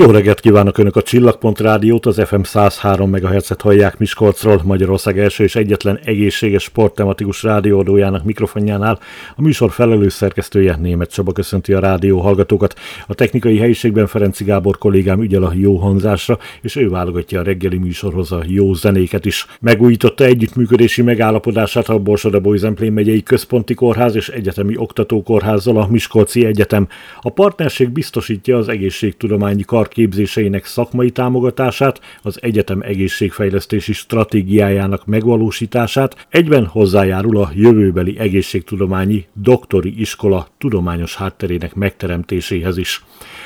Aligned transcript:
Jó 0.00 0.10
reggelt 0.10 0.40
kívánok 0.40 0.78
Önök 0.78 0.96
a 0.96 1.02
Csillagpont 1.02 1.60
Rádiót, 1.60 2.06
az 2.06 2.22
FM 2.26 2.42
103 2.42 3.10
MHz-et 3.10 3.60
hallják 3.60 3.98
Miskolcról, 3.98 4.60
Magyarország 4.64 5.18
első 5.18 5.44
és 5.44 5.56
egyetlen 5.56 5.98
egészséges 6.04 6.62
sporttematikus 6.62 7.42
rádióadójának 7.42 8.24
mikrofonjánál. 8.24 8.98
A 9.36 9.42
műsor 9.42 9.70
felelős 9.70 10.12
szerkesztője 10.12 10.76
Német 10.76 11.12
Csaba 11.12 11.32
köszönti 11.32 11.72
a 11.72 11.80
rádió 11.80 12.20
hallgatókat. 12.20 12.74
A 13.06 13.14
technikai 13.14 13.58
helyiségben 13.58 14.06
Ferenci 14.06 14.44
Gábor 14.44 14.78
kollégám 14.78 15.22
ügyel 15.22 15.42
a 15.42 15.52
jó 15.54 15.76
hangzásra, 15.76 16.38
és 16.62 16.76
ő 16.76 16.88
válogatja 16.88 17.40
a 17.40 17.42
reggeli 17.42 17.78
műsorhoz 17.78 18.32
a 18.32 18.42
jó 18.46 18.72
zenéket 18.72 19.24
is. 19.24 19.46
Megújította 19.60 20.24
együttműködési 20.24 21.02
megállapodását 21.02 21.88
a 21.88 21.98
Borsod 21.98 22.56
Zemplén 22.56 22.92
megyei 22.92 23.22
központi 23.22 23.74
kórház 23.74 24.14
és 24.14 24.28
egyetemi 24.28 24.76
oktatókórházzal 24.76 25.76
a 25.76 25.86
Miskolci 25.90 26.44
Egyetem. 26.44 26.88
A 27.20 27.30
partnerség 27.30 27.90
biztosítja 27.90 28.56
az 28.56 28.68
egészségtudományi 28.68 29.62
kar 29.62 29.88
képzéseinek 29.90 30.64
szakmai 30.64 31.10
támogatását, 31.10 32.00
az 32.22 32.38
egyetem 32.42 32.80
egészségfejlesztési 32.80 33.92
stratégiájának 33.92 35.06
megvalósítását, 35.06 36.26
egyben 36.28 36.66
hozzájárul 36.66 37.36
a 37.36 37.50
jövőbeli 37.54 38.18
egészségtudományi 38.18 39.26
doktori 39.32 40.00
iskola 40.00 40.48
tudományos 40.58 41.16
hátterének 41.16 41.74
megteremtéséhez 41.74 42.76
is. 42.76 43.04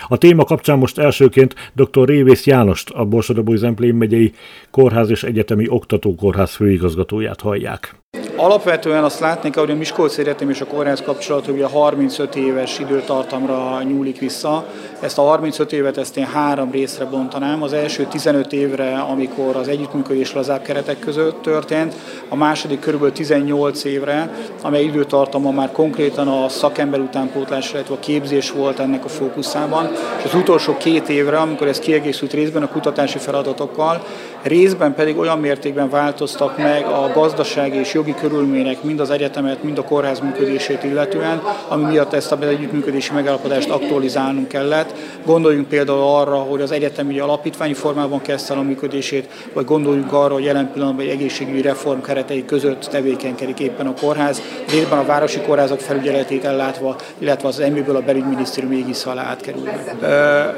A 0.09 0.17
téma 0.17 0.45
kapcsán 0.45 0.79
most 0.79 0.99
elsőként 0.99 1.55
dr. 1.73 2.09
Révész 2.09 2.47
Jánost, 2.47 2.91
a 2.91 3.05
Borsodabói 3.05 3.57
Zemplén 3.57 3.95
megyei 3.95 4.33
Kórház 4.71 5.11
és 5.11 5.23
Egyetemi 5.23 5.69
Oktatókórház 5.69 6.55
főigazgatóját 6.55 7.41
hallják. 7.41 7.95
Alapvetően 8.37 9.05
azt 9.05 9.21
látni 9.21 9.51
kell, 9.51 9.63
hogy 9.63 9.73
a 9.73 9.77
Miskolc 9.77 10.19
Egyetem 10.19 10.51
és 10.51 10.61
a 10.61 10.65
kórház 10.65 11.03
kapcsolata 11.03 11.53
ugye 11.53 11.67
35 11.67 12.37
éves 12.37 12.79
időtartamra 12.79 13.83
nyúlik 13.83 14.19
vissza. 14.19 14.65
Ezt 15.01 15.19
a 15.19 15.23
35 15.23 15.73
évet 15.73 15.97
ezt 15.97 16.17
én 16.17 16.27
három 16.27 16.71
részre 16.71 17.05
bontanám. 17.05 17.63
Az 17.63 17.73
első 17.73 18.05
15 18.05 18.53
évre, 18.53 18.99
amikor 18.99 19.57
az 19.57 19.69
együttműködés 19.69 20.33
lazább 20.33 20.63
keretek 20.63 20.99
között 20.99 21.43
történt, 21.43 21.95
a 22.29 22.37
második 22.37 22.81
körülbelül 22.81 23.15
18 23.15 23.85
évre, 23.85 24.31
amely 24.63 24.83
időtartama 24.83 25.51
már 25.51 25.73
konkrétan 25.73 26.29
a 26.29 26.49
szakember 26.49 27.01
utánpótlás, 27.01 27.73
illetve 27.73 27.95
a 27.95 27.99
képzés 27.99 28.51
volt 28.51 28.79
ennek 28.79 29.05
a 29.05 29.09
fókuszában, 29.09 29.91
és 30.19 30.25
az 30.25 30.35
utolsó 30.35 30.77
két 30.77 31.09
évre, 31.09 31.37
amikor 31.37 31.67
ez 31.67 31.79
kiegészült 31.79 32.33
részben 32.33 32.63
a 32.63 32.69
kutatási 32.69 33.19
feladatokkal, 33.19 34.03
részben 34.45 34.95
pedig 34.95 35.19
olyan 35.19 35.39
mértékben 35.39 35.91
változtak 35.91 36.59
meg 36.59 36.85
a 36.85 37.11
gazdasági 37.15 37.79
és 37.79 37.95
jogi 37.95 38.15
körülmények 38.15 38.83
mind 38.83 39.01
az 39.01 39.11
egyetemet, 39.11 39.63
mind 39.63 39.79
a 39.79 39.85
kórház 39.85 40.21
működését 40.21 40.85
illetően, 40.85 41.43
ami 41.69 41.85
miatt 41.85 42.13
ezt 42.13 42.33
a 42.33 42.39
együttműködési 42.49 43.13
megállapodást 43.13 43.71
aktualizálnunk 43.71 44.49
kellett. 44.49 44.95
Gondoljunk 45.25 45.69
például 45.69 46.03
arra, 46.03 46.37
hogy 46.37 46.61
az 46.61 46.71
egyetem 46.71 47.07
ugye 47.07 47.23
alapítványi 47.23 47.75
formában 47.75 48.21
kezdte 48.21 48.55
a 48.55 48.63
működését, 48.63 49.29
vagy 49.53 49.65
gondoljunk 49.65 50.13
arra, 50.13 50.35
hogy 50.35 50.45
jelen 50.45 50.71
pillanatban 50.73 51.05
egy 51.05 51.11
egészségügyi 51.11 51.63
reform 51.63 52.01
keretei 52.01 52.45
között 52.45 52.89
tevékenykedik 52.91 53.61
éppen 53.61 53.87
a 53.87 53.95
kórház, 54.01 54.43
részben 54.71 54.99
a 54.99 55.05
városi 55.05 55.41
kórházak 55.41 55.81
felügyeletét 55.81 56.45
ellátva, 56.45 56.97
illetve 57.19 57.49
az 57.49 57.61
emlőből 57.61 57.97
a 57.97 58.01
belügyminisztérium 58.01 58.73
égisz 58.73 59.07
alá 59.07 59.23
átkerülve. 59.23 59.95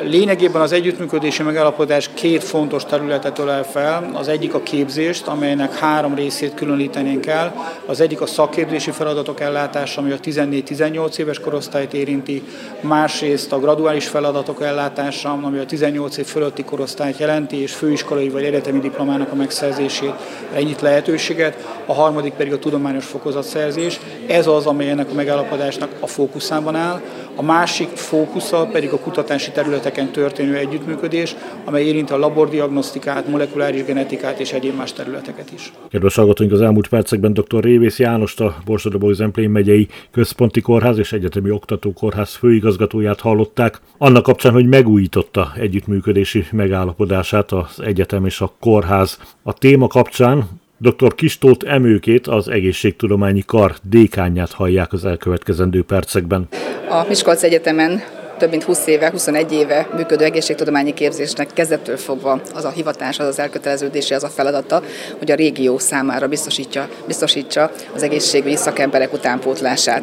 Lényegében 0.02 0.62
az 0.62 0.72
együttműködési 0.72 1.42
megállapodás 1.42 2.10
két 2.14 2.44
fontos 2.44 2.84
területet 2.84 3.38
ölel 3.38 3.62
fel. 3.76 4.10
Az 4.12 4.28
egyik 4.28 4.54
a 4.54 4.62
képzést, 4.62 5.26
amelynek 5.26 5.74
három 5.74 6.14
részét 6.14 6.54
különítenénk 6.54 7.26
el. 7.26 7.54
Az 7.86 8.00
egyik 8.00 8.20
a 8.20 8.26
szakképzési 8.26 8.90
feladatok 8.90 9.40
ellátása, 9.40 10.00
ami 10.00 10.12
a 10.12 10.20
14-18 10.20 11.16
éves 11.18 11.40
korosztályt 11.40 11.94
érinti, 11.94 12.42
másrészt 12.80 13.52
a 13.52 13.58
graduális 13.58 14.06
feladatok 14.08 14.62
ellátása, 14.62 15.30
ami 15.42 15.58
a 15.58 15.66
18 15.66 16.16
év 16.16 16.26
fölötti 16.26 16.64
korosztályt 16.64 17.18
jelenti, 17.18 17.62
és 17.62 17.72
főiskolai 17.72 18.28
vagy 18.28 18.44
egyetemi 18.44 18.78
diplomának 18.78 19.32
a 19.32 19.34
megszerzését 19.34 20.14
ennyit 20.54 20.80
lehetőséget, 20.80 21.64
a 21.86 21.94
harmadik 21.94 22.32
pedig 22.32 22.52
a 22.52 22.58
tudományos 22.58 23.04
fokozatszerzés. 23.04 24.00
Ez 24.26 24.46
az, 24.46 24.66
amely 24.66 24.90
ennek 24.90 25.10
a 25.10 25.14
megállapodásnak 25.14 25.90
a 26.00 26.06
fókuszában 26.06 26.74
áll. 26.74 27.00
A 27.38 27.42
másik 27.42 27.88
fókusza 27.88 28.68
pedig 28.72 28.92
a 28.92 28.98
kutatási 28.98 29.50
területeken 29.50 30.10
történő 30.10 30.56
együttműködés, 30.56 31.36
amely 31.64 31.84
érinti 31.84 32.12
a 32.12 32.18
labordiagnosztikát, 32.18 33.28
molekuláris 33.28 33.65
genetikát 33.74 34.40
és 34.40 34.52
egyéb 34.52 34.76
más 34.76 34.92
területeket 34.92 35.52
is. 35.54 35.72
Kedves 35.90 36.14
hallgatóink, 36.14 36.52
az 36.52 36.60
elmúlt 36.60 36.88
percekben 36.88 37.32
dr. 37.32 37.62
Révész 37.62 37.98
Jánost, 37.98 38.40
a 38.40 38.56
Borsodabói 38.64 39.14
Zemplén 39.14 39.50
megyei 39.50 39.88
Központi 40.10 40.60
Kórház 40.60 40.98
és 40.98 41.12
Egyetemi 41.12 41.50
Oktatókórház 41.50 42.34
főigazgatóját 42.34 43.20
hallották, 43.20 43.80
annak 43.98 44.22
kapcsán, 44.22 44.52
hogy 44.52 44.66
megújította 44.66 45.52
együttműködési 45.56 46.44
megállapodását 46.50 47.52
az 47.52 47.80
egyetem 47.80 48.24
és 48.24 48.40
a 48.40 48.52
kórház. 48.60 49.18
A 49.42 49.52
téma 49.52 49.86
kapcsán 49.86 50.48
Dr. 50.78 51.14
Kistót 51.14 51.62
Emőkét, 51.62 52.26
az 52.26 52.48
Egészségtudományi 52.48 53.42
Kar 53.46 53.74
dékányát 53.82 54.52
hallják 54.52 54.92
az 54.92 55.04
elkövetkezendő 55.04 55.82
percekben. 55.82 56.48
A 56.88 57.04
Miskolc 57.08 57.42
Egyetemen 57.42 58.00
több 58.38 58.50
mint 58.50 58.62
20 58.62 58.86
éve, 58.86 59.10
21 59.10 59.52
éve 59.52 59.88
működő 59.96 60.24
egészségtudományi 60.24 60.94
képzésnek 60.94 61.48
kezdettől 61.54 61.96
fogva 61.96 62.40
az 62.54 62.64
a 62.64 62.70
hivatás, 62.70 63.18
az 63.18 63.26
az 63.26 63.38
elköteleződése, 63.38 64.14
az 64.14 64.24
a 64.24 64.28
feladata, 64.28 64.82
hogy 65.18 65.30
a 65.30 65.34
régió 65.34 65.78
számára 65.78 66.26
biztosítja, 66.26 66.88
biztosítsa 67.06 67.70
az 67.94 68.02
egészségügyi 68.02 68.56
szakemberek 68.56 69.12
utánpótlását. 69.12 70.02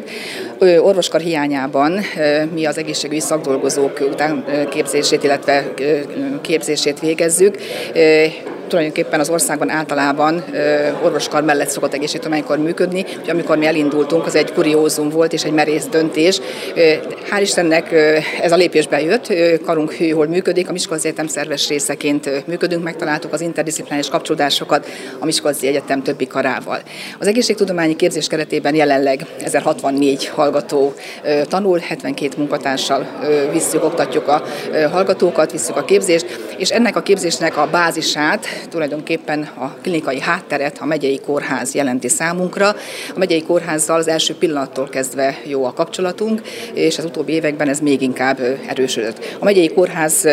Orvoskar 0.60 1.22
hiányában 1.22 2.00
mi 2.54 2.66
az 2.66 2.78
egészségügyi 2.78 3.20
szakdolgozók 3.20 4.00
utánképzését, 4.12 5.24
illetve 5.24 5.74
képzését 6.42 7.00
végezzük 7.00 7.58
tulajdonképpen 8.68 9.20
az 9.20 9.30
országban 9.30 9.70
általában 9.70 10.44
orvoskar 11.04 11.44
mellett 11.44 11.70
szokott 11.70 11.94
egészségtudománykor 11.94 12.58
működni, 12.58 13.06
hogy 13.20 13.30
amikor 13.30 13.58
mi 13.58 13.66
elindultunk, 13.66 14.26
az 14.26 14.36
egy 14.36 14.54
kuriózum 14.54 15.10
volt 15.10 15.34
és 15.34 15.44
egy 15.44 15.52
merész 15.52 15.86
döntés. 15.86 16.42
Hál' 17.32 17.42
Istennek 17.42 17.92
ez 18.42 18.52
a 18.52 18.56
lépésbe 18.56 19.02
jött, 19.02 19.34
karunk 19.66 19.96
hol 20.14 20.28
működik, 20.28 20.70
a 20.70 20.72
Miskolci 20.72 21.08
Egyetem 21.08 21.28
szerves 21.28 21.68
részeként 21.68 22.48
működünk, 22.48 22.84
megtaláltuk 22.84 23.34
az 23.34 23.42
interdisziplinális 23.42 24.10
kapcsolódásokat 24.10 24.88
a 25.20 25.26
Miskolci 25.26 25.68
Egyetem 25.68 26.04
többi 26.04 26.28
karával. 26.28 26.80
Az 27.20 27.28
egészségtudományi 27.28 27.96
képzés 27.96 28.28
keretében 28.28 28.76
jelenleg 28.76 29.26
1064 29.44 30.28
hallgató 30.28 30.94
tanul, 31.48 31.80
72 31.80 32.34
munkatársal 32.38 33.08
visszük, 33.52 33.84
oktatjuk 33.84 34.28
a 34.28 34.44
hallgatókat, 34.92 35.52
visszük 35.52 35.76
a 35.76 35.86
képzést, 35.86 36.40
és 36.58 36.70
ennek 36.70 36.96
a 36.96 37.02
képzésnek 37.02 37.58
a 37.58 37.68
bázisát 37.72 38.46
tulajdonképpen 38.70 39.50
a 39.58 39.68
klinikai 39.82 40.20
hátteret 40.20 40.78
a 40.80 40.86
megyei 40.86 41.20
kórház 41.20 41.74
jelenti 41.74 42.08
számunkra. 42.08 42.68
A 43.16 43.18
megyei 43.18 43.44
kórházzal 43.44 43.98
az 43.98 44.08
első 44.08 44.36
pillanattól 44.36 44.90
kezdve 44.90 45.38
jó 45.44 45.66
a 45.66 45.74
kapcsolatunk, 45.74 46.42
és 46.74 46.98
az 46.98 47.06
utóbbi 47.06 47.34
években 47.34 47.70
ez 47.70 47.80
még 47.80 48.02
inkább 48.02 48.40
erősödött. 48.68 49.36
A 49.40 49.44
megyei 49.44 49.68
kórház 49.74 50.28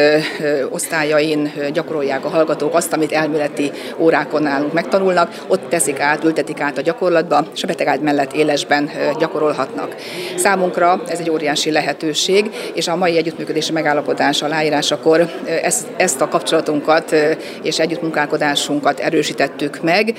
osztályain 0.71 1.53
gyakorolják 1.73 2.25
a 2.25 2.29
hallgatók 2.29 2.75
azt, 2.75 2.93
amit 2.93 3.13
elméleti 3.13 3.71
órákon 3.99 4.43
nálunk 4.43 4.73
megtanulnak, 4.73 5.45
ott 5.47 5.69
teszik 5.69 6.01
át, 6.01 6.25
ültetik 6.25 6.61
át 6.61 6.79
a 6.79 6.81
gyakorlatba, 6.81 7.47
és 7.55 7.63
a 7.63 7.67
betegágy 7.67 8.01
mellett 8.01 8.33
élesben 8.33 8.91
gyakorolhatnak. 9.19 9.97
Számunkra 10.37 11.03
ez 11.09 11.19
egy 11.19 11.31
óriási 11.31 11.71
lehetőség, 11.71 12.51
és 12.75 12.89
a 12.89 12.97
mai 12.97 13.17
együttműködési 13.17 13.73
megállapodás 13.73 14.43
aláírásakor 14.43 15.31
ezt, 15.63 15.87
ezt 15.97 16.21
a 16.21 16.29
kapcsolatunkat 16.29 17.15
és 17.63 17.79
együttműködést 17.79 18.09
munkálkodásunkat 18.11 19.01
erősítettük 19.01 19.83
meg 19.83 20.17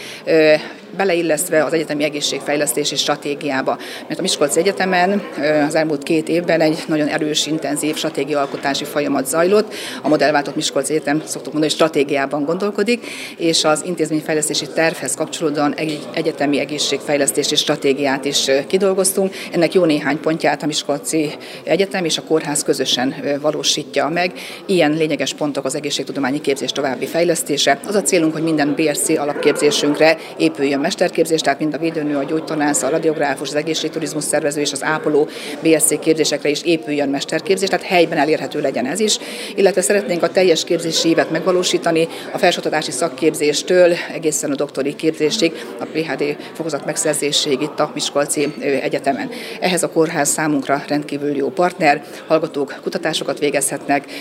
beleillesztve 0.98 1.64
az 1.64 1.74
egyetemi 1.74 2.04
egészségfejlesztési 2.04 2.96
stratégiába. 2.96 3.78
Mert 4.08 4.20
a 4.20 4.22
Miskolci 4.22 4.60
Egyetemen 4.60 5.22
az 5.68 5.76
elmúlt 5.76 6.04
két 6.04 6.30
évben 6.30 6.62
egy 6.62 6.84
nagyon 6.88 7.08
erős, 7.08 7.48
intenzív 7.48 7.96
stratégiaalkotási 7.96 8.84
folyamat 8.84 9.28
zajlott. 9.28 9.74
A 10.02 10.08
modellváltott 10.08 10.56
Miskolci 10.56 10.94
Egyetem, 10.94 11.20
szoktuk 11.20 11.54
mondani, 11.54 11.64
hogy 11.64 11.74
stratégiában 11.74 12.44
gondolkodik, 12.44 13.06
és 13.38 13.64
az 13.64 13.84
intézményfejlesztési 13.86 14.68
tervhez 14.68 15.16
kapcsolódóan 15.16 15.74
egy 15.74 16.00
egyetemi 16.14 16.60
egészségfejlesztési 16.60 17.56
stratégiát 17.56 18.26
is 18.26 18.46
kidolgoztunk. 18.68 19.34
Ennek 19.52 19.74
jó 19.74 19.86
néhány 19.86 20.20
pontját 20.20 20.64
a 20.64 20.66
Miskolci 20.66 21.32
Egyetem 21.64 22.06
és 22.06 22.18
a 22.18 22.24
kórház 22.24 22.64
közösen 22.64 23.16
valósítja 23.42 24.10
meg. 24.10 24.32
Ilyen 24.66 24.92
lényeges 24.92 25.34
pontok 25.34 25.66
az 25.66 25.76
egészségtudományi 25.76 26.42
képzés 26.42 26.72
további 26.72 27.06
fejlesztése. 27.06 27.80
Az 27.88 27.96
a 27.96 28.02
célunk, 28.02 28.34
hogy 28.34 28.44
minden 28.44 28.76
BSC 28.76 29.10
alapképzésünkre 29.10 30.18
épüljön 30.38 30.80
mesterképzés, 30.82 31.42
tehát 31.42 31.60
mind 31.60 31.74
a 31.74 31.78
védőnő, 31.78 32.18
a 32.18 32.24
gyógytornász, 32.24 32.84
a 32.84 32.90
radiográfus, 32.90 33.48
az 33.48 33.56
egészségturizmus 33.56 34.24
szervező 34.24 34.62
és 34.62 34.72
az 34.72 34.84
ápoló 34.84 35.28
BSC 35.62 36.00
képzésekre 36.00 36.50
is 36.50 36.64
épüljön 36.64 37.10
mesterképzés, 37.10 37.70
tehát 37.70 37.86
helyben 37.86 38.18
elérhető 38.18 38.62
legyen 38.62 38.86
ez 38.86 39.00
is, 39.00 39.18
illetve 39.56 39.82
szeretnénk 39.82 40.24
a 40.24 40.30
teljes 40.30 40.64
képzési 40.64 41.10
évet 41.10 41.32
megvalósítani, 41.32 42.08
a 42.32 42.38
felsőoktatási 42.38 42.92
szakképzéstől 42.92 43.94
egészen 44.14 44.52
a 44.52 44.56
doktori 44.56 44.96
képzésig, 44.96 45.66
a 45.80 45.86
PHD 45.86 46.38
fokozat 46.54 46.86
megszerzéséig 46.86 47.62
itt 47.62 47.80
a 47.80 47.92
Miskolci 47.94 48.54
Egyetemen. 48.60 49.30
Ehhez 49.60 49.84
a 49.84 49.90
kórház 49.90 50.30
számunkra 50.30 50.84
rendkívül 50.88 51.36
jó 51.36 51.50
partner, 51.50 52.04
hallgatók 52.28 52.80
kutatásokat 52.82 53.40
végezhetnek, 53.40 54.12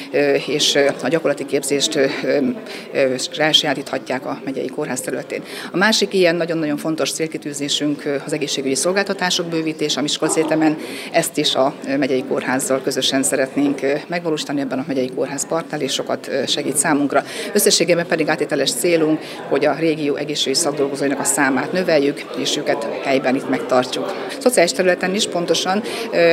és 0.47 0.79
a 1.03 1.09
gyakorlati 1.09 1.47
képzést 1.47 1.99
elsajátíthatják 3.39 4.27
a 4.27 4.41
megyei 4.45 4.69
kórház 4.69 5.01
területén. 5.01 5.43
A 5.73 5.77
másik 5.77 6.13
ilyen 6.15 6.37
nagyon-nagyon 6.51 6.83
fontos 6.83 7.13
célkitűzésünk 7.13 8.21
az 8.27 8.33
egészségügyi 8.33 8.75
szolgáltatások 8.75 9.47
bővítés 9.47 9.97
a 9.97 10.01
Miskolc 10.01 10.37
Egyetemen. 10.37 10.77
Ezt 11.13 11.37
is 11.37 11.55
a 11.55 11.75
megyei 11.99 12.25
kórházzal 12.29 12.81
közösen 12.83 13.23
szeretnénk 13.23 13.81
megvalósítani 14.07 14.61
ebben 14.61 14.79
a 14.79 14.85
megyei 14.87 15.11
kórház 15.15 15.47
partnál, 15.47 15.81
és 15.81 15.93
sokat 15.93 16.31
segít 16.47 16.77
számunkra. 16.77 17.25
Összességében 17.53 18.07
pedig 18.07 18.29
átételes 18.29 18.73
célunk, 18.73 19.21
hogy 19.49 19.65
a 19.65 19.75
régió 19.75 20.15
egészségügyi 20.15 20.59
szakdolgozóinak 20.59 21.21
a 21.21 21.25
számát 21.25 21.73
növeljük, 21.73 22.25
és 22.37 22.57
őket 22.57 22.87
helyben 23.03 23.35
itt 23.35 23.49
megtartjuk. 23.49 24.15
Szociális 24.39 24.73
területen 24.73 25.15
is 25.15 25.27
pontosan, 25.27 25.83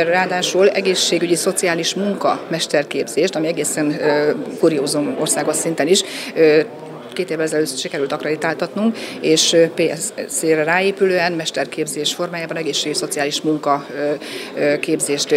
ráadásul 0.06 0.69
egészségügyi 0.69 1.36
szociális 1.36 1.94
munka 1.94 2.46
mesterképzést, 2.50 3.36
ami 3.36 3.48
egészen 3.48 4.00
kuriózum 4.60 5.16
országos 5.19 5.56
szinten 5.56 5.88
is 5.88 6.04
két 7.18 7.30
évvel 7.30 7.46
ezelőtt 7.46 7.78
sikerült 7.78 8.12
akreditáltatnunk, 8.12 8.98
és 9.22 9.56
PSZ-re 9.75 10.64
ráépülően 10.64 11.31
mesterképzés 11.31 12.14
formájában 12.14 12.58
egészségügyi 12.58 12.98
szociális 12.98 13.42
munka 13.42 13.86
képzést 14.80 15.36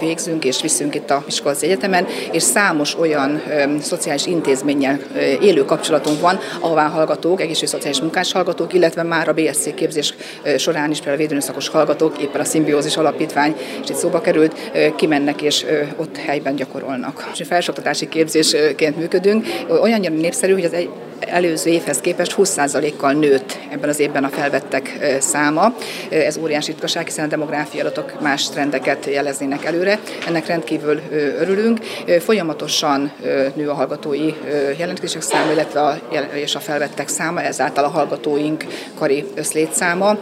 végzünk 0.00 0.44
és 0.44 0.62
viszünk 0.62 0.94
itt 0.94 1.10
a 1.10 1.22
Miskolci 1.24 1.66
Egyetemen, 1.66 2.06
és 2.32 2.42
számos 2.42 2.98
olyan 2.98 3.42
szociális 3.80 4.26
intézménnyel 4.26 4.98
élő 5.40 5.64
kapcsolatunk 5.64 6.20
van, 6.20 6.38
ahová 6.60 6.86
hallgatók, 6.86 7.40
egészségügyi 7.40 7.70
szociális 7.70 8.00
munkás 8.00 8.32
hallgatók, 8.32 8.72
illetve 8.72 9.02
már 9.02 9.28
a 9.28 9.32
BSC 9.32 9.74
képzés 9.74 10.14
során 10.56 10.90
is 10.90 10.96
például 10.96 11.16
a 11.16 11.20
védőnőszakos 11.20 11.68
hallgatók, 11.68 12.22
éppen 12.22 12.40
a 12.40 12.44
Szimbiózis 12.44 12.96
Alapítvány, 12.96 13.56
és 13.82 13.88
itt 13.88 13.96
szóba 13.96 14.20
került, 14.20 14.70
kimennek 14.96 15.42
és 15.42 15.64
ott 15.96 16.16
helyben 16.16 16.56
gyakorolnak. 16.56 17.30
És 17.38 17.46
felsőoktatási 17.46 18.08
képzésként 18.08 18.96
működünk, 18.96 19.46
olyannyira 19.80 20.14
népszerű, 20.14 20.52
hogy 20.52 20.64
az 20.64 20.72
előző 21.20 21.70
évhez 21.70 22.00
képest 22.00 22.34
20%-kal 22.38 23.12
nőtt 23.12 23.58
ebben 23.70 23.88
az 23.88 23.98
évben 23.98 24.24
a 24.24 24.28
felvettek 24.28 24.98
száma. 25.20 25.74
Ez 26.10 26.36
óriási 26.36 26.70
ritkaság, 26.70 27.04
hiszen 27.04 27.24
a 27.24 27.28
demográfiai 27.28 27.80
adatok 27.80 28.20
más 28.20 28.48
trendeket 28.48 29.06
jeleznének 29.06 29.64
előre. 29.64 29.98
Ennek 30.26 30.46
rendkívül 30.46 31.00
örülünk. 31.38 31.78
Folyamatosan 32.20 33.12
nő 33.54 33.68
a 33.68 33.74
hallgatói 33.74 34.32
jelentkezések 34.78 35.22
száma, 35.22 35.52
illetve 35.52 35.80
a, 35.80 35.98
és 36.34 36.54
a 36.54 36.60
felvettek 36.60 37.08
száma, 37.08 37.42
ezáltal 37.42 37.84
a 37.84 37.88
hallgatóink 37.88 38.64
kari 38.94 39.24
összlétszáma 39.34 40.18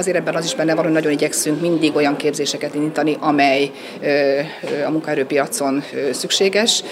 azért 0.00 0.16
ebben 0.16 0.34
az 0.34 0.44
is 0.44 0.54
benne 0.54 0.74
van, 0.74 0.84
hogy 0.84 0.92
nagyon 0.92 1.12
igyekszünk 1.12 1.60
mindig 1.60 1.96
olyan 1.96 2.16
képzéseket 2.16 2.74
indítani, 2.74 3.16
amely 3.20 3.70
a 4.86 4.90
munkaerőpiacon 4.90 5.82
szükséges, 6.12 6.82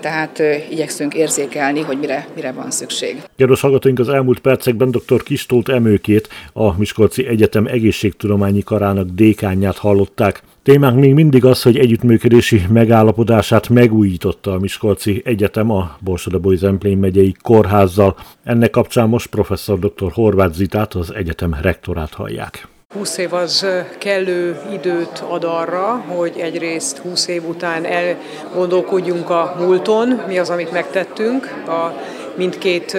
tehát 0.00 0.42
igyekszünk 0.70 1.14
érzékelni, 1.14 1.80
hogy 1.80 1.98
mire, 1.98 2.26
mire 2.34 2.52
van 2.52 2.70
szükség. 2.70 3.22
Kedves 3.36 3.60
hallgatóink, 3.60 3.98
az 3.98 4.08
elmúlt 4.08 4.38
percekben 4.38 4.90
dr. 4.90 5.22
Kistolt 5.22 5.68
Emőkét, 5.68 6.28
a 6.52 6.78
Miskolci 6.78 7.26
Egyetem 7.26 7.66
egészségtudományi 7.66 8.62
karának 8.62 9.08
dékányát 9.08 9.76
hallották. 9.76 10.42
Témánk 10.66 10.98
még 10.98 11.14
mindig 11.14 11.44
az, 11.44 11.62
hogy 11.62 11.78
együttműködési 11.78 12.62
megállapodását 12.68 13.68
megújította 13.68 14.52
a 14.52 14.58
Miskolci 14.58 15.22
Egyetem 15.24 15.70
a 15.70 15.96
Borsod 16.00 16.56
Zemplén 16.56 16.98
megyei 16.98 17.36
kórházzal. 17.42 18.16
Ennek 18.44 18.70
kapcsán 18.70 19.08
most 19.08 19.26
professzor 19.26 19.78
dr. 19.78 20.12
Horváth 20.12 20.54
Zitát, 20.54 20.94
az 20.94 21.14
egyetem 21.14 21.56
rektorát 21.62 22.14
hallják. 22.14 22.68
20 22.94 23.16
év 23.16 23.32
az 23.32 23.66
kellő 23.98 24.56
időt 24.72 25.24
ad 25.28 25.44
arra, 25.44 26.04
hogy 26.06 26.36
egyrészt 26.38 26.98
20 26.98 27.28
év 27.28 27.48
után 27.48 27.84
elgondolkodjunk 27.84 29.30
a 29.30 29.56
múlton, 29.58 30.20
mi 30.26 30.38
az, 30.38 30.50
amit 30.50 30.72
megtettünk, 30.72 31.44
a 31.66 31.92
mindkét 32.36 32.96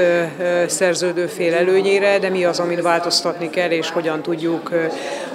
szerződő 0.68 1.26
fél 1.26 1.54
előnyére, 1.54 2.20
de 2.20 2.30
mi 2.30 2.46
az, 2.46 2.60
amit 2.60 2.82
változtatni 2.82 3.50
kell, 3.50 3.70
és 3.70 3.90
hogyan 3.90 4.22
tudjuk 4.22 4.72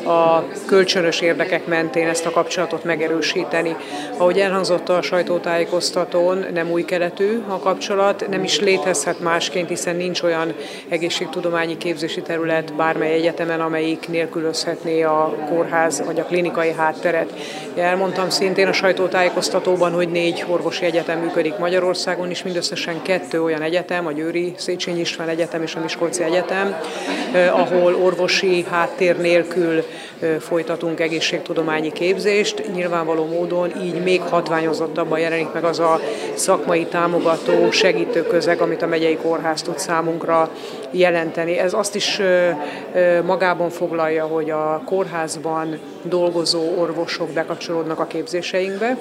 a 0.04 0.44
kölcsönös 0.66 1.20
érdekek 1.20 1.66
mentén 1.66 2.08
ezt 2.08 2.26
a 2.26 2.30
kapcsolatot 2.30 2.84
megerősíteni. 2.84 3.76
Ahogy 4.16 4.38
elhangzott 4.38 4.88
a 4.88 5.02
sajtótájékoztatón, 5.02 6.46
nem 6.52 6.70
új 6.70 6.84
keletű 6.84 7.42
a 7.48 7.58
kapcsolat, 7.58 8.26
nem 8.30 8.44
is 8.44 8.60
létezhet 8.60 9.20
másként, 9.20 9.68
hiszen 9.68 9.96
nincs 9.96 10.22
olyan 10.22 10.54
egészségtudományi 10.88 11.76
képzési 11.76 12.22
terület 12.22 12.74
bármely 12.74 13.12
egyetemen, 13.12 13.60
amelyik 13.60 14.08
nélkülözhetné 14.08 15.02
a 15.02 15.34
kórház 15.48 16.02
vagy 16.04 16.20
a 16.20 16.24
klinikai 16.24 16.72
hátteret. 16.72 17.32
Elmondtam 17.76 18.30
szintén 18.30 18.68
a 18.68 18.72
sajtótájékoztatóban, 18.72 19.92
hogy 19.92 20.08
négy 20.08 20.44
orvosi 20.48 20.84
egyetem 20.84 21.18
működik 21.18 21.58
Magyarországon, 21.58 22.30
és 22.30 22.42
mindösszesen 22.42 23.02
kettő 23.02 23.42
olyan 23.42 23.62
egyetem, 23.62 24.06
a 24.06 24.12
Győri 24.12 24.52
Széchenyi 24.56 25.00
István 25.00 25.28
Egyetem 25.28 25.62
és 25.62 25.74
a 25.74 25.80
Miskolci 25.80 26.22
Egyetem, 26.22 26.76
eh, 27.32 27.58
ahol 27.58 27.94
orvosi 27.94 28.64
háttér 28.70 29.16
nélkül 29.16 29.84
folytatunk 30.40 31.00
egészségtudományi 31.00 31.92
képzést. 31.92 32.62
Nyilvánvaló 32.74 33.26
módon 33.26 33.72
így 33.82 34.02
még 34.02 34.20
hatványozottabban 34.20 35.18
jelenik 35.18 35.52
meg 35.52 35.64
az 35.64 35.78
a 35.78 36.00
szakmai 36.34 36.84
támogató, 36.84 37.70
segítő 37.70 38.22
közeg, 38.22 38.60
amit 38.60 38.82
a 38.82 38.86
megyei 38.86 39.16
kórház 39.16 39.62
tud 39.62 39.78
számunkra 39.78 40.50
jelenteni. 40.90 41.58
Ez 41.58 41.72
azt 41.72 41.94
is 41.94 42.20
magában 43.24 43.70
foglalja, 43.70 44.24
hogy 44.24 44.50
a 44.50 44.82
kórházban 44.84 45.78
dolgozó 46.02 46.74
orvosok 46.78 47.28
bekapcsolódnak 47.28 47.98
a 47.98 48.06
képzéseinkbe, 48.06 48.96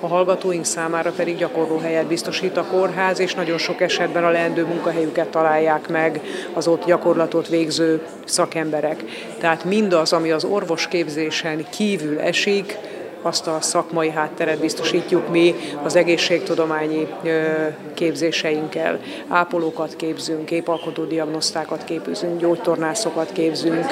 a 0.00 0.06
hallgatóink 0.06 0.64
számára 0.64 1.10
pedig 1.10 1.36
gyakorlóhelyet 1.36 2.06
biztosít 2.06 2.56
a 2.56 2.64
kórház, 2.64 3.18
és 3.18 3.34
nagyon 3.34 3.58
sok 3.58 3.80
esetben 3.80 4.24
a 4.24 4.30
leendő 4.30 4.64
munkahelyüket 4.66 5.28
találják 5.28 5.88
meg 5.88 6.20
az 6.54 6.66
ott 6.66 6.84
gyakorlatot 6.84 7.48
végző 7.48 8.06
szakemberek. 8.24 9.04
Tehát 9.38 9.64
mindaz, 9.64 10.12
ami 10.12 10.30
az 10.30 10.44
orvosképzésen 10.44 11.66
kívül 11.70 12.18
esik, 12.18 12.78
azt 13.22 13.46
a 13.46 13.60
szakmai 13.60 14.10
hátteret 14.10 14.60
biztosítjuk 14.60 15.28
mi 15.28 15.54
az 15.82 15.96
egészségtudományi 15.96 17.06
képzéseinkkel. 17.94 19.00
Ápolókat 19.28 19.96
képzünk, 19.96 20.44
képalkotó 20.44 21.04
diagnosztákat 21.04 21.84
képzünk, 21.84 22.40
gyógytornászokat 22.40 23.32
képzünk, 23.32 23.90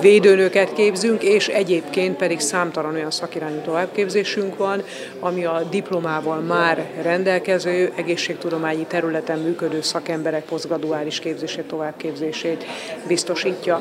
védőnőket 0.00 0.72
képzünk, 0.72 1.22
és 1.22 1.48
egyébként 1.48 2.16
pedig 2.16 2.40
számtalan 2.40 2.94
olyan 2.94 3.10
szakirányú 3.10 3.60
továbbképzésünk 3.60 4.56
van, 4.56 4.82
ami 5.20 5.44
a 5.44 5.62
diplomával 5.70 6.40
már 6.40 6.86
rendelkező 7.02 7.92
egészségtudományi 7.96 8.86
területen 8.86 9.38
működő 9.38 9.80
szakemberek 9.80 10.44
posztgraduális 10.44 11.18
képzését, 11.18 11.64
továbbképzését 11.64 12.64
biztosítja 13.06 13.80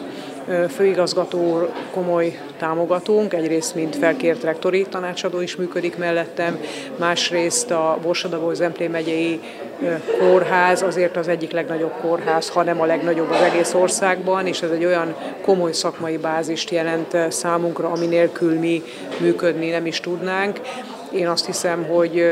főigazgató 0.70 1.70
komoly 1.92 2.40
támogatónk, 2.58 3.34
egyrészt 3.34 3.76
mint 3.76 3.96
felkért 3.96 4.44
rektori 4.44 4.86
tanácsadó 4.90 5.42
is 5.42 5.56
működik 5.56 5.98
mellettem, 5.98 6.60
másrészt 6.96 7.72
a 7.72 7.98
Borsodabó 8.02 8.54
Zemplén 8.54 8.90
megyei 8.90 9.40
kórház 10.20 10.82
azért 10.82 11.18
az 11.18 11.28
egyik 11.28 11.52
legnagyobb 11.52 11.94
kórház, 12.02 12.50
hanem 12.50 12.82
a 12.82 12.86
legnagyobb 12.86 13.30
az 13.30 13.42
egész 13.42 13.74
országban, 13.74 14.48
és 14.48 14.62
ez 14.62 14.70
egy 14.70 14.86
olyan 14.86 15.16
komoly 15.42 15.72
szakmai 15.72 16.18
bázist 16.18 16.70
jelent 16.70 17.18
számunkra, 17.30 17.90
ami 17.90 18.06
nélkül 18.06 18.60
mi 18.60 18.84
működni 19.20 19.70
nem 19.70 19.86
is 19.86 20.00
tudnánk. 20.00 20.60
Én 21.12 21.28
azt 21.28 21.46
hiszem, 21.46 21.84
hogy 21.84 22.26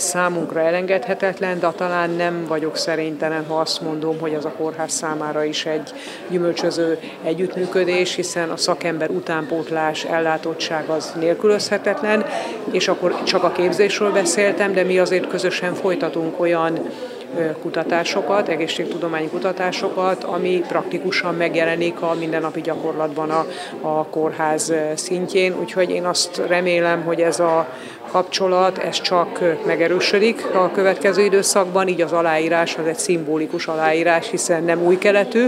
számunkra 0.00 0.60
elengedhetetlen, 0.60 1.58
de 1.58 1.70
talán 1.76 2.10
nem 2.10 2.44
vagyok 2.48 2.76
szerénytelen, 2.76 3.46
ha 3.46 3.54
azt 3.54 3.80
mondom, 3.80 4.18
hogy 4.18 4.34
az 4.34 4.44
a 4.44 4.52
kórház 4.56 4.92
számára 4.92 5.44
is 5.44 5.66
egy 5.66 5.92
gyümölcsöző 6.28 6.98
együttműködés, 7.22 8.14
hiszen 8.14 8.50
a 8.50 8.56
szakember 8.56 9.10
utánpótlás, 9.10 10.04
ellátottság 10.04 10.88
az 10.88 11.12
nélkülözhetetlen, 11.18 12.26
és 12.70 12.88
akkor 12.88 13.22
csak 13.22 13.42
a 13.44 13.52
képzésről 13.52 14.12
beszéltem, 14.12 14.72
de 14.72 14.82
mi 14.82 14.98
azért 14.98 15.28
közösen 15.28 15.74
folytatunk 15.74 16.40
olyan 16.40 16.78
kutatásokat, 17.62 18.48
egészségtudományi 18.48 19.28
kutatásokat, 19.28 20.24
ami 20.24 20.64
praktikusan 20.68 21.34
megjelenik 21.34 22.02
a 22.02 22.14
mindennapi 22.18 22.60
gyakorlatban 22.60 23.30
a, 23.30 23.46
a 23.80 24.06
kórház 24.06 24.72
szintjén. 24.94 25.54
Úgyhogy 25.60 25.90
én 25.90 26.04
azt 26.04 26.42
remélem, 26.46 27.02
hogy 27.02 27.20
ez 27.20 27.40
a 27.40 27.68
kapcsolat, 28.10 28.78
ez 28.78 29.00
csak 29.00 29.40
megerősödik 29.66 30.46
a 30.54 30.70
következő 30.70 31.22
időszakban, 31.22 31.88
így 31.88 32.00
az 32.00 32.12
aláírás 32.12 32.76
az 32.76 32.86
egy 32.86 32.98
szimbolikus 32.98 33.66
aláírás, 33.66 34.30
hiszen 34.30 34.64
nem 34.64 34.82
új 34.82 34.98
keletű, 34.98 35.46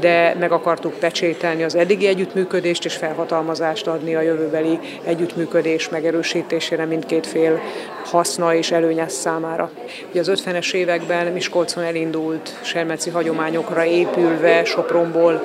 de 0.00 0.34
meg 0.38 0.52
akartuk 0.52 0.98
pecsételni 0.98 1.62
az 1.62 1.74
eddigi 1.74 2.06
együttműködést 2.06 2.84
és 2.84 2.96
felhatalmazást 2.96 3.86
adni 3.86 4.14
a 4.14 4.20
jövőbeli 4.20 4.78
együttműködés 5.04 5.88
megerősítésére 5.88 6.84
mindkét 6.84 7.26
fél 7.26 7.60
haszna 8.04 8.54
és 8.54 8.70
előnyes 8.70 9.12
számára. 9.12 9.70
Ugye 10.10 10.20
az 10.20 10.42
50-es 10.44 10.72
években 10.72 11.32
Miskolcon 11.32 11.84
elindult 11.84 12.58
sermeci 12.62 13.10
hagyományokra 13.10 13.84
épülve 13.84 14.64
Sopronból 14.64 15.42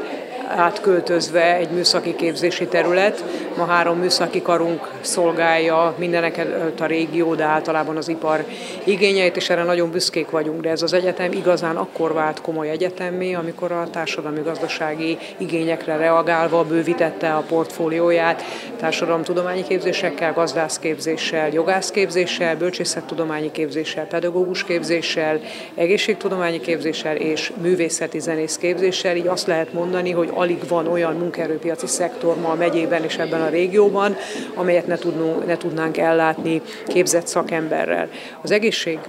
átköltözve 0.55 1.55
egy 1.55 1.69
műszaki 1.69 2.15
képzési 2.15 2.65
terület. 2.67 3.23
Ma 3.57 3.65
három 3.65 3.97
műszaki 3.97 4.41
karunk 4.41 4.89
szolgálja 5.01 5.95
mindenek 5.97 6.47
a 6.79 6.85
régió, 6.85 7.35
de 7.35 7.43
általában 7.43 7.97
az 7.97 8.07
ipar 8.07 8.45
igényeit, 8.83 9.35
és 9.35 9.49
erre 9.49 9.63
nagyon 9.63 9.91
büszkék 9.91 10.29
vagyunk. 10.29 10.61
De 10.61 10.69
ez 10.69 10.81
az 10.81 10.93
egyetem 10.93 11.31
igazán 11.31 11.75
akkor 11.75 12.13
vált 12.13 12.41
komoly 12.41 12.69
egyetemmé, 12.69 13.33
amikor 13.33 13.71
a 13.71 13.87
társadalmi-gazdasági 13.91 15.17
igényekre 15.37 15.95
reagálva 15.95 16.63
bővítette 16.63 17.33
a 17.33 17.43
portfólióját 17.47 18.43
társadalomtudományi 18.79 19.63
képzésekkel, 19.63 20.33
gazdászképzéssel, 20.33 21.49
jogászképzéssel, 21.53 22.55
bölcsészettudományi 22.55 23.51
képzéssel, 23.51 24.05
pedagógus 24.05 24.63
képzéssel, 24.63 25.39
egészségtudományi 25.75 26.59
képzéssel 26.59 27.15
és 27.15 27.51
művészeti 27.61 28.19
zenész 28.19 28.57
képzéssel. 28.57 29.15
Így 29.15 29.27
azt 29.27 29.47
lehet 29.47 29.73
mondani, 29.73 30.11
hogy 30.11 30.29
alig 30.41 30.67
van 30.67 30.87
olyan 30.87 31.15
munkaerőpiaci 31.15 31.87
szektor 31.87 32.35
ma 32.39 32.49
a 32.49 32.55
megyében 32.55 33.03
és 33.03 33.17
ebben 33.17 33.41
a 33.41 33.49
régióban, 33.49 34.15
amelyet 34.55 34.87
ne, 34.87 34.97
tudnunk, 34.97 35.45
ne 35.45 35.57
tudnánk 35.57 35.97
ellátni 35.97 36.61
képzett 36.87 37.27
szakemberrel. 37.27 38.09
Az 38.41 38.51
egészség 38.51 38.99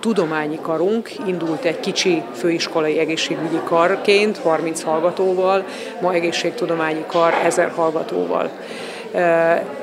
tudományi 0.00 0.58
karunk 0.62 1.10
indult 1.26 1.64
egy 1.64 1.80
kicsi 1.80 2.22
főiskolai 2.34 2.98
egészségügyi 2.98 3.60
karként, 3.64 4.38
30 4.38 4.82
hallgatóval, 4.82 5.64
ma 6.00 6.12
egészségtudományi 6.12 7.04
kar 7.06 7.34
1000 7.44 7.68
hallgatóval. 7.68 8.50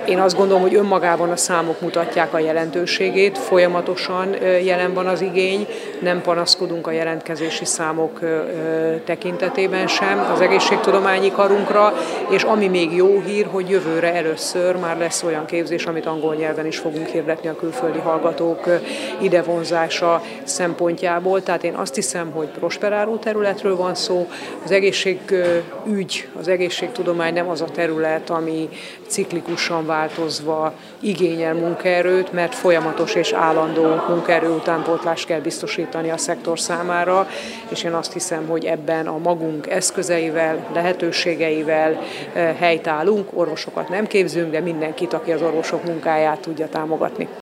Én 0.08 0.20
azt 0.20 0.38
gondolom, 0.38 0.62
hogy 0.62 0.76
önmagában 0.76 1.30
a 1.30 1.36
számok 1.36 1.82
mutatják 1.82 2.34
a 2.34 2.40
jelentőségét, 2.40 3.38
folyamatosan 3.38 4.36
jelen 4.64 4.94
van 4.94 5.08
az 5.08 5.22
igény, 5.22 5.68
nem 6.02 6.22
panaszkodunk 6.22 6.88
a 6.88 6.92
jelentkezési 6.92 7.66
számok 7.66 8.20
tekintetében 9.06 9.88
sem 9.88 10.30
az 10.34 10.42
egészségtudományi 10.42 11.32
karunkra, 11.32 11.94
és 12.30 12.44
ami 12.44 12.68
még 12.68 12.96
jó 12.96 13.22
hír, 13.26 13.48
hogy 13.52 13.70
jövőre 13.70 14.14
először 14.14 14.76
már 14.76 14.98
lesz 14.98 15.24
olyan 15.24 15.46
képzés, 15.46 15.86
amit 15.86 16.06
angol 16.06 16.36
nyelven 16.36 16.66
is 16.66 16.78
fogunk 16.78 17.08
hirdetni 17.08 17.50
a 17.50 17.56
külföldi 17.56 18.00
hallgatók 18.00 18.70
idevonzása 19.22 20.22
szempontjából. 20.44 21.44
Tehát 21.44 21.64
én 21.64 21.74
azt 21.74 21.96
hiszem, 21.96 22.32
hogy 22.32 22.48
prosperáló 22.48 23.16
területről 23.16 23.76
van 23.76 23.96
szó. 23.96 24.30
Az 24.64 24.72
egészségügy, 24.72 26.28
az 26.40 26.48
egészségtudomány 26.48 27.34
nem 27.34 27.50
az 27.50 27.62
a 27.62 27.66
terület, 27.74 28.30
ami 28.30 28.70
ciklikusan 29.08 29.86
változva 29.94 30.74
igényel 31.00 31.54
munkaerőt, 31.54 32.32
mert 32.32 32.56
folyamatos 32.56 33.16
és 33.16 33.32
állandó 33.32 33.84
munkaerő 34.10 34.50
utánpótlást 34.50 35.26
kell 35.26 35.40
biztosítani 35.40 36.10
a 36.10 36.18
szektor 36.18 36.60
számára, 36.60 37.28
és 37.70 37.84
én 37.84 37.94
azt 37.94 38.14
hiszem, 38.14 38.48
hogy 38.48 38.66
ebben 38.66 39.08
a 39.08 39.18
magunk 39.18 39.68
eszközeivel, 39.70 40.68
lehetőségeivel 40.74 42.02
eh, 42.34 42.56
helytállunk, 42.60 43.30
orvosokat 43.34 43.90
nem 43.90 44.08
képzünk, 44.08 44.52
de 44.52 44.60
mindenkit, 44.60 45.14
aki 45.14 45.32
az 45.32 45.42
orvosok 45.42 45.84
munkáját 45.84 46.40
tudja 46.40 46.70
támogatni. 46.70 47.28